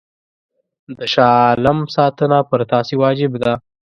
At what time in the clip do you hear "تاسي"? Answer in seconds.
2.71-2.95